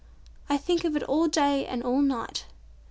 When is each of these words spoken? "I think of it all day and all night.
"I 0.49 0.57
think 0.57 0.83
of 0.83 0.95
it 0.95 1.03
all 1.03 1.27
day 1.27 1.67
and 1.67 1.83
all 1.83 2.01
night. 2.01 2.47